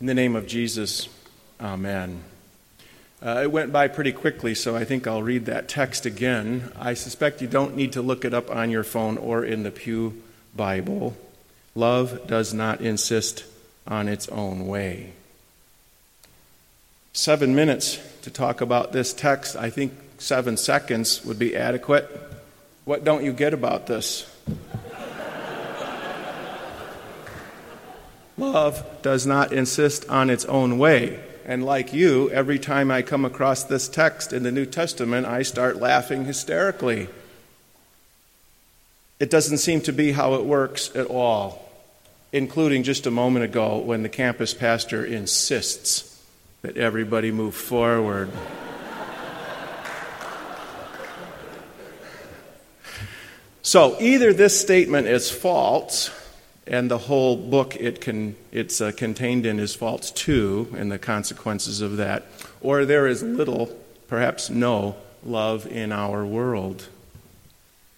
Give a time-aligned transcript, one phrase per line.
[0.00, 1.08] In the name of Jesus,
[1.60, 2.22] Amen.
[3.20, 6.70] Uh, it went by pretty quickly, so I think I'll read that text again.
[6.78, 9.72] I suspect you don't need to look it up on your phone or in the
[9.72, 10.22] Pew
[10.54, 11.16] Bible.
[11.74, 13.44] Love does not insist
[13.88, 15.14] on its own way.
[17.12, 19.56] Seven minutes to talk about this text.
[19.56, 22.08] I think seven seconds would be adequate.
[22.84, 24.32] What don't you get about this?
[28.38, 31.20] Love does not insist on its own way.
[31.44, 35.42] And like you, every time I come across this text in the New Testament, I
[35.42, 37.08] start laughing hysterically.
[39.18, 41.68] It doesn't seem to be how it works at all,
[42.32, 46.22] including just a moment ago when the campus pastor insists
[46.62, 48.30] that everybody move forward.
[53.62, 56.10] so either this statement is false
[56.68, 60.98] and the whole book it can, it's uh, contained in is false too, and the
[60.98, 62.26] consequences of that.
[62.60, 63.74] Or there is little,
[64.06, 66.88] perhaps no, love in our world.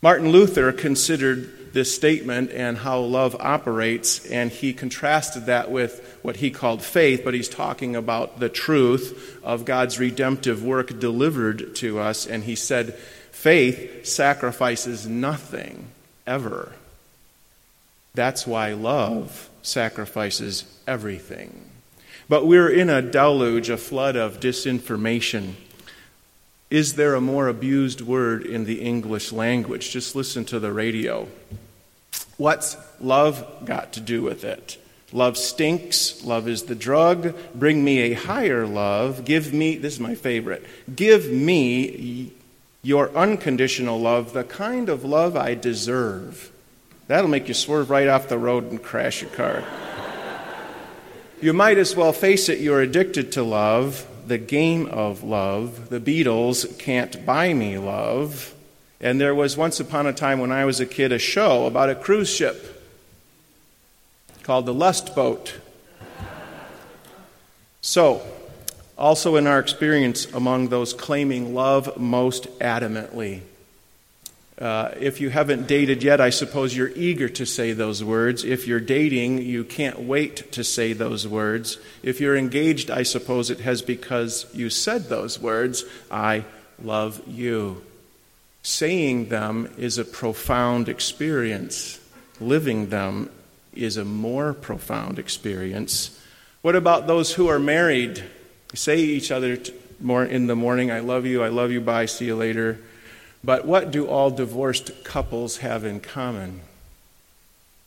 [0.00, 6.36] Martin Luther considered this statement and how love operates, and he contrasted that with what
[6.36, 11.98] he called faith, but he's talking about the truth of God's redemptive work delivered to
[11.98, 12.94] us, and he said,
[13.30, 15.88] Faith sacrifices nothing,
[16.26, 16.72] ever.
[18.14, 21.70] That's why love sacrifices everything.
[22.28, 25.54] But we're in a deluge, a flood of disinformation.
[26.70, 29.90] Is there a more abused word in the English language?
[29.90, 31.28] Just listen to the radio.
[32.36, 34.78] What's love got to do with it?
[35.12, 36.24] Love stinks.
[36.24, 37.34] Love is the drug.
[37.54, 39.24] Bring me a higher love.
[39.24, 42.32] Give me, this is my favorite, give me
[42.82, 46.51] your unconditional love, the kind of love I deserve.
[47.12, 49.62] That'll make you swerve right off the road and crash your car.
[51.42, 55.90] you might as well face it, you're addicted to love, the game of love.
[55.90, 58.54] The Beatles can't buy me love.
[58.98, 61.90] And there was once upon a time when I was a kid a show about
[61.90, 62.82] a cruise ship
[64.42, 65.56] called the Lust Boat.
[67.82, 68.22] So,
[68.96, 73.42] also in our experience among those claiming love most adamantly,
[74.58, 78.44] uh, if you haven't dated yet, I suppose you're eager to say those words.
[78.44, 81.78] If you're dating, you can't wait to say those words.
[82.02, 86.44] If you're engaged, I suppose it has because you said those words I
[86.82, 87.82] love you.
[88.62, 91.98] Saying them is a profound experience,
[92.38, 93.30] living them
[93.74, 96.20] is a more profound experience.
[96.60, 98.22] What about those who are married?
[98.74, 99.58] Say each other
[99.98, 102.78] more in the morning, I love you, I love you, bye, see you later.
[103.44, 106.60] But what do all divorced couples have in common?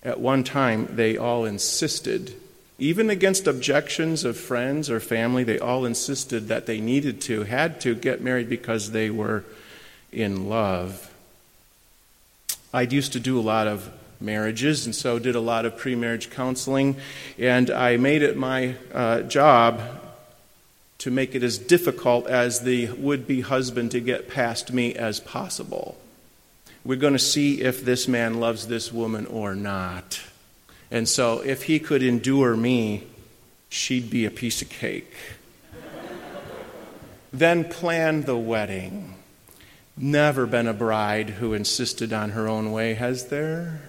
[0.03, 2.35] At one time, they all insisted,
[2.77, 7.79] even against objections of friends or family, they all insisted that they needed to, had
[7.81, 9.43] to get married because they were
[10.11, 11.11] in love.
[12.73, 13.89] I used to do a lot of
[14.19, 16.97] marriages and so did a lot of pre marriage counseling,
[17.39, 19.81] and I made it my uh, job
[20.99, 25.19] to make it as difficult as the would be husband to get past me as
[25.19, 25.97] possible.
[26.83, 30.21] We're going to see if this man loves this woman or not.
[30.91, 33.07] And so, if he could endure me,
[33.69, 35.11] she'd be a piece of cake.
[37.33, 39.15] then plan the wedding.
[39.97, 43.81] Never been a bride who insisted on her own way, has there?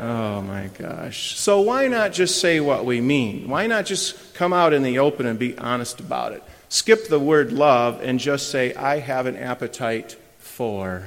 [0.00, 1.38] Oh my gosh.
[1.38, 3.48] So why not just say what we mean?
[3.48, 6.42] Why not just come out in the open and be honest about it?
[6.68, 11.04] Skip the word love and just say, I have an appetite for.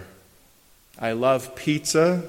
[0.97, 2.23] I love pizza.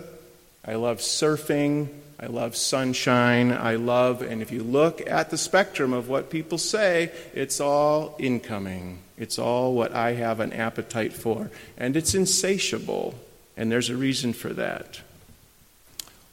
[0.64, 1.88] I love surfing.
[2.20, 3.52] I love sunshine.
[3.52, 8.16] I love, and if you look at the spectrum of what people say, it's all
[8.18, 8.98] incoming.
[9.16, 11.50] It's all what I have an appetite for.
[11.76, 13.14] And it's insatiable.
[13.56, 15.00] And there's a reason for that.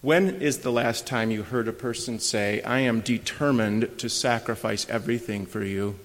[0.06, 4.88] When is the last time you heard a person say, I am determined to sacrifice
[4.88, 5.96] everything for you?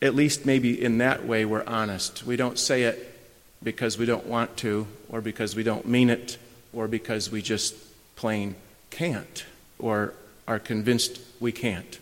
[0.00, 2.24] At least, maybe in that way, we're honest.
[2.24, 3.12] We don't say it
[3.60, 6.38] because we don't want to, or because we don't mean it,
[6.72, 7.74] or because we just
[8.14, 8.54] plain
[8.90, 9.44] can't,
[9.80, 10.14] or
[10.46, 11.98] are convinced we can't.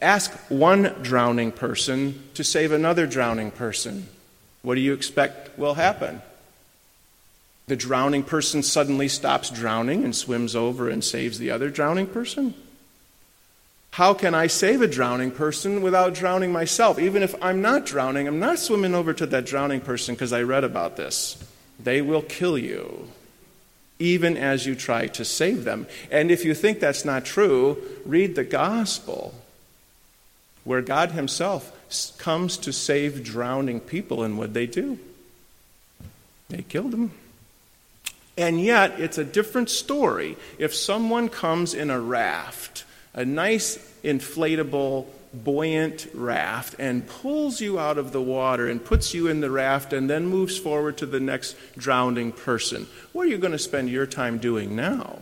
[0.00, 4.08] Ask one drowning person to save another drowning person.
[4.62, 6.22] What do you expect will happen?
[7.72, 12.52] The drowning person suddenly stops drowning and swims over and saves the other drowning person?
[13.92, 16.98] How can I save a drowning person without drowning myself?
[16.98, 20.42] Even if I'm not drowning, I'm not swimming over to that drowning person because I
[20.42, 21.42] read about this.
[21.82, 23.08] They will kill you.
[24.02, 25.86] even as you try to save them.
[26.10, 29.32] And if you think that's not true, read the gospel,
[30.64, 31.70] where God Himself
[32.18, 34.98] comes to save drowning people, and what they do?
[36.48, 37.12] They killed them.
[38.36, 45.06] And yet, it's a different story if someone comes in a raft, a nice inflatable
[45.32, 49.92] buoyant raft and pulls you out of the water and puts you in the raft
[49.92, 52.86] and then moves forward to the next drowning person.
[53.12, 55.20] What are you going to spend your time doing now?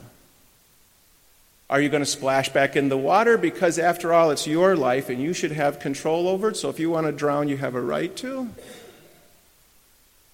[1.68, 3.38] Are you going to splash back in the water?
[3.38, 6.56] Because after all, it's your life and you should have control over it.
[6.56, 8.48] So if you want to drown, you have a right to.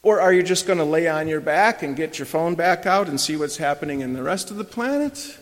[0.06, 2.86] Or are you just going to lay on your back and get your phone back
[2.86, 5.36] out and see what's happening in the rest of the planet?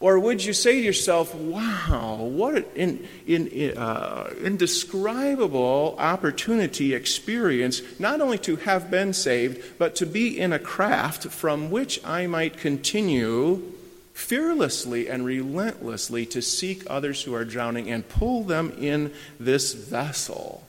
[0.00, 7.82] Or would you say to yourself, wow, what an in, in, uh, indescribable opportunity, experience,
[7.98, 12.26] not only to have been saved, but to be in a craft from which I
[12.26, 13.70] might continue
[14.14, 20.65] fearlessly and relentlessly to seek others who are drowning and pull them in this vessel.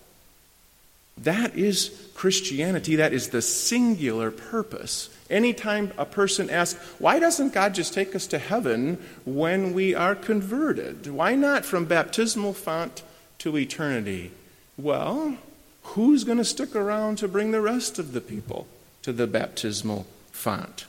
[1.20, 2.96] That is Christianity.
[2.98, 8.28] That is the singular purpose Anytime a person asks, why doesn't God just take us
[8.28, 11.08] to heaven when we are converted?
[11.08, 13.04] Why not from baptismal font
[13.40, 14.32] to eternity?
[14.78, 15.38] Well,
[15.84, 18.68] who's going to stick around to bring the rest of the people
[19.02, 20.86] to the baptismal font?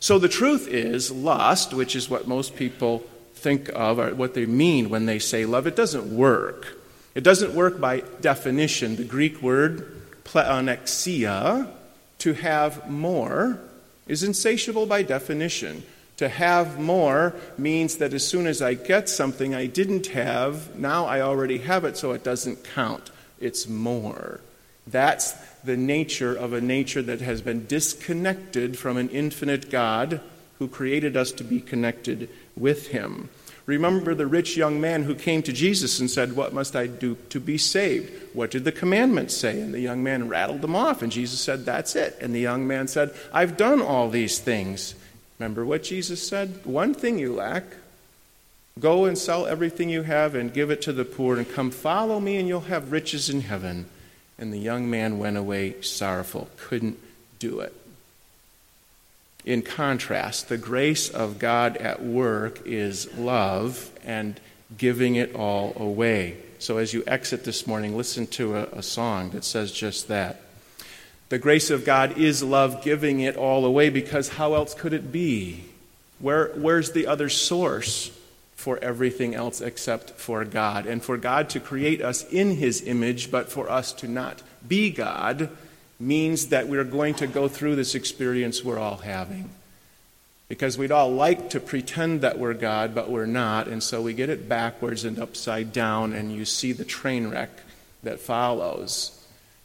[0.00, 3.00] So the truth is, lust, which is what most people
[3.34, 6.79] think of, or what they mean when they say love, it doesn't work.
[7.14, 8.96] It doesn't work by definition.
[8.96, 11.68] The Greek word pleonexia,
[12.18, 13.58] to have more
[14.06, 15.82] is insatiable by definition.
[16.18, 21.06] To have more means that as soon as I get something I didn't have, now
[21.06, 23.10] I already have it, so it doesn't count.
[23.40, 24.40] It's more.
[24.86, 25.32] That's
[25.64, 30.20] the nature of a nature that has been disconnected from an infinite God
[30.58, 33.30] who created us to be connected with Him.
[33.70, 37.16] Remember the rich young man who came to Jesus and said, What must I do
[37.28, 38.34] to be saved?
[38.34, 39.60] What did the commandments say?
[39.60, 42.18] And the young man rattled them off, and Jesus said, That's it.
[42.20, 44.96] And the young man said, I've done all these things.
[45.38, 46.66] Remember what Jesus said?
[46.66, 47.62] One thing you lack.
[48.80, 52.18] Go and sell everything you have and give it to the poor, and come follow
[52.18, 53.86] me, and you'll have riches in heaven.
[54.36, 56.98] And the young man went away sorrowful, couldn't
[57.38, 57.72] do it.
[59.44, 64.38] In contrast, the grace of God at work is love and
[64.76, 66.36] giving it all away.
[66.58, 70.42] So as you exit this morning, listen to a, a, song that says just that.
[71.30, 75.10] The grace of God is love, giving it all away, because how else could it
[75.10, 75.64] be?
[76.18, 78.10] Where, where's the other source
[78.54, 80.86] for everything else except for God?
[80.86, 84.90] And for God to create us in His image, but for us to not be
[84.90, 85.48] God
[86.00, 89.50] means that we're going to go through this experience we're all having.
[90.48, 94.14] Because we'd all like to pretend that we're God, but we're not, and so we
[94.14, 97.50] get it backwards and upside down, and you see the train wreck
[98.02, 99.16] that follows.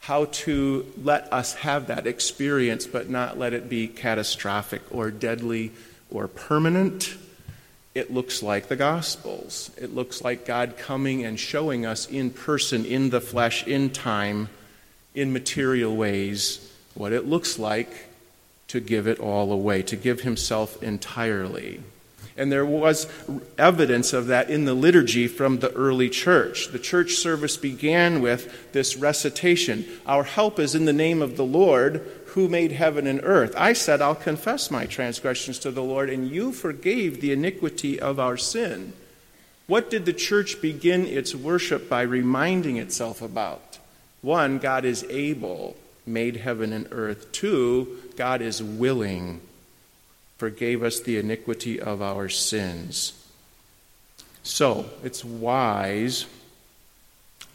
[0.02, 5.72] How to let us have that experience, but not let it be catastrophic or deadly
[6.12, 7.16] or permanent.
[7.96, 9.72] It looks like the Gospels.
[9.78, 14.50] It looks like God coming and showing us in person, in the flesh, in time
[15.16, 17.90] in material ways what it looks like
[18.68, 21.82] to give it all away, to give himself entirely.
[22.38, 23.08] And there was
[23.58, 26.70] evidence of that in the liturgy from the early church.
[26.70, 31.46] The church service began with this recitation Our help is in the name of the
[31.46, 33.54] Lord who made heaven and earth.
[33.56, 38.20] I said, I'll confess my transgressions to the Lord, and you forgave the iniquity of
[38.20, 38.92] our sin.
[39.68, 43.80] What did the church begin its worship by reminding itself about?
[44.26, 47.32] One, God is able, made heaven and earth.
[47.32, 49.40] Two, God is willing,
[50.40, 53.14] forgave us the iniquity of our sins.
[54.42, 56.26] So, it's wise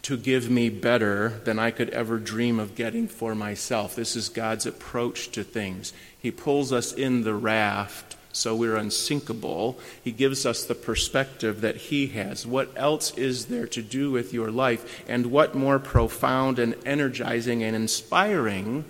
[0.02, 3.96] to give me better than I could ever dream of getting for myself.
[3.96, 5.92] This is God's approach to things.
[6.20, 9.78] He pulls us in the raft so we're unsinkable.
[10.02, 12.46] He gives us the perspective that He has.
[12.46, 15.04] What else is there to do with your life?
[15.08, 18.84] And what more profound and energizing and inspiring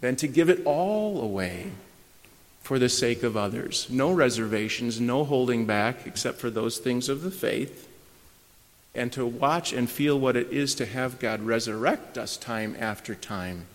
[0.00, 1.70] than to give it all away
[2.62, 3.86] for the sake of others?
[3.90, 7.86] No reservations, no holding back except for those things of the faith.
[8.92, 13.14] And to watch and feel what it is to have God resurrect us time after
[13.14, 13.66] time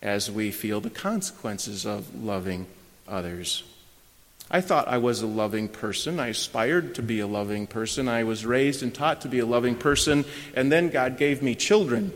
[0.00, 2.66] as we feel the consequences of loving
[3.08, 3.64] others.
[4.54, 6.20] I thought I was a loving person.
[6.20, 8.06] I aspired to be a loving person.
[8.06, 11.54] I was raised and taught to be a loving person, and then God gave me
[11.54, 12.12] children.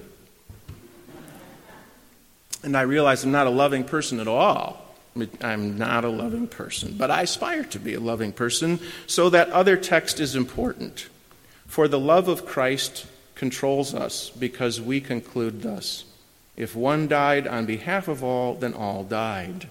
[2.63, 4.85] And I realized I'm not a loving person at all.
[5.41, 9.49] I'm not a loving person, but I aspire to be a loving person, so that
[9.49, 11.09] other text is important.
[11.67, 16.05] For the love of Christ controls us because we conclude thus
[16.55, 19.69] If one died on behalf of all, then all died.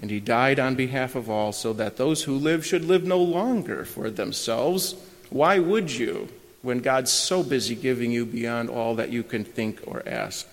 [0.00, 3.18] And he died on behalf of all, so that those who live should live no
[3.18, 4.94] longer for themselves.
[5.28, 6.28] Why would you,
[6.62, 10.46] when God's so busy giving you beyond all that you can think or ask?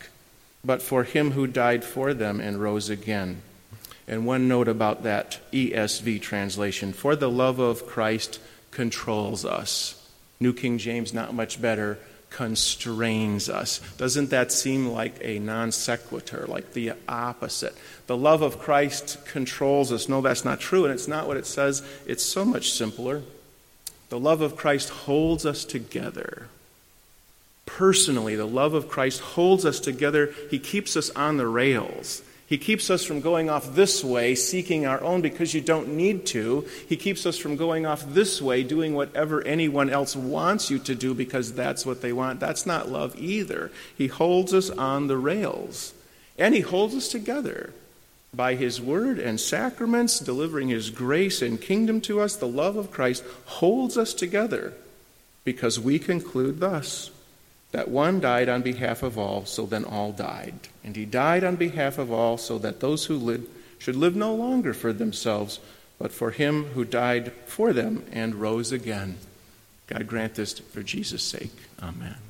[0.66, 3.42] But for him who died for them and rose again.
[4.06, 8.40] And one note about that ESV translation for the love of Christ
[8.72, 10.10] controls us.
[10.40, 12.00] New King James, not much better,
[12.30, 13.80] constrains us.
[13.98, 17.76] Doesn't that seem like a non sequitur, like the opposite?
[18.08, 20.08] The love of Christ controls us.
[20.10, 21.84] No, that's not true, and it's not what it says.
[22.06, 23.24] It's so much simpler.
[24.10, 26.48] The love of Christ holds us together.
[27.66, 30.34] Personally, the love of Christ holds us together.
[30.50, 32.22] He keeps us on the rails.
[32.48, 36.26] He keeps us from going off this way, seeking our own because you don't need
[36.28, 36.66] to.
[36.88, 40.96] He keeps us from going off this way, doing whatever anyone else wants you to
[40.96, 42.40] do because that's what they want.
[42.40, 43.70] That's not love either.
[43.98, 45.94] He holds us on the rails.
[46.38, 47.74] And He holds us together
[48.34, 52.38] by His word and sacraments, delivering His grace and kingdom to us.
[52.38, 54.74] The love of Christ holds us together
[55.44, 57.12] because we conclude thus
[57.72, 60.56] that one died on behalf of all, so then all died.
[60.84, 63.48] And he died on behalf of all, so that those who live
[63.78, 65.60] should live no longer for themselves,
[66.00, 69.18] but for him who died for them and rose again.
[69.88, 71.54] God grant this for Jesus' sake.
[71.82, 72.27] Amen.